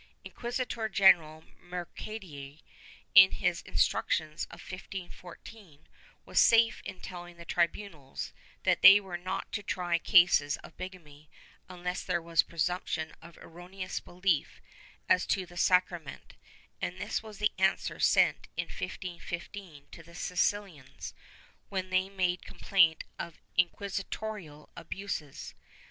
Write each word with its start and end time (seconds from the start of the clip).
Inquisitor 0.25 0.89
general 0.89 1.43
Mercader, 1.61 2.57
in 3.13 3.31
his 3.33 3.61
Instructions 3.61 4.45
of 4.45 4.59
1514, 4.59 5.85
was 6.25 6.39
safe 6.39 6.81
in 6.85 6.99
telling 6.99 7.37
the 7.37 7.45
tribunals 7.45 8.33
that 8.63 8.81
they 8.81 8.99
were 8.99 9.15
not 9.19 9.51
to 9.51 9.61
try 9.61 9.99
cases 9.99 10.57
of 10.63 10.75
bigamy 10.75 11.29
unless 11.69 12.01
there 12.01 12.19
was 12.19 12.41
presumption 12.41 13.13
of 13.21 13.37
erroneous 13.37 13.99
belief 13.99 14.59
as 15.07 15.27
to 15.27 15.45
the 15.45 15.55
sacrament, 15.55 16.33
and 16.81 16.97
this 16.99 17.21
was 17.21 17.37
the 17.37 17.51
answer 17.59 17.99
sent, 17.99 18.47
in 18.57 18.63
1515, 18.65 19.85
to 19.91 20.01
the 20.01 20.15
Sicilians, 20.15 21.13
when 21.69 21.91
they 21.91 22.09
made 22.09 22.43
complaint 22.43 23.03
of 23.19 23.37
inciuisitorial 23.55 24.67
abuses. 24.75 25.53